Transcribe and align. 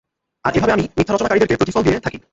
আর 0.45 0.51
এভাবে 0.57 0.73
আমি 0.73 0.83
মিথ্যা 0.97 1.13
রচনাকারীদেরকে 1.13 1.59
প্রতিফল 1.59 1.81
দিয়ে 1.83 2.03
থাকি। 2.05 2.17